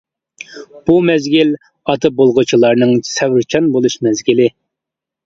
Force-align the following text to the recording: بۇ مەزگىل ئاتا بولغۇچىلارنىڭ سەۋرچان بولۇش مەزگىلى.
بۇ 0.89 0.93
مەزگىل 1.09 1.51
ئاتا 1.93 2.11
بولغۇچىلارنىڭ 2.21 2.95
سەۋرچان 3.11 3.69
بولۇش 3.77 3.99
مەزگىلى. 4.07 4.49